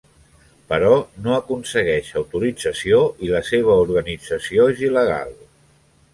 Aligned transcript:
Però 0.71 0.95
no 1.27 1.35
aconsegueix 1.39 2.09
autorització 2.21 3.03
i 3.27 3.31
la 3.35 3.43
seva 3.51 3.77
organització 3.83 4.69
és 4.75 4.83
il·legal. 4.91 5.39